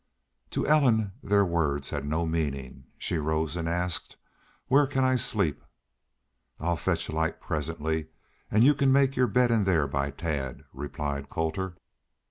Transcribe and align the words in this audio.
To 0.49 0.65
Ellen 0.65 1.11
their 1.21 1.45
words 1.45 1.91
had 1.91 2.05
no 2.05 2.25
meaning. 2.25 2.85
She 2.97 3.19
rose 3.19 3.55
and 3.55 3.69
asked, 3.69 4.17
"Where 4.67 4.87
can 4.87 5.03
I 5.03 5.15
sleep?" 5.15 5.61
"I'll 6.59 6.75
fetch 6.75 7.07
a 7.07 7.11
light 7.11 7.39
presently 7.39 8.07
an' 8.49 8.63
y'u 8.63 8.73
can 8.73 8.91
make 8.91 9.15
your 9.15 9.27
bed 9.27 9.51
in 9.51 9.63
there 9.63 9.85
by 9.85 10.09
Tad," 10.09 10.63
replied 10.73 11.29
Colter. 11.29 11.75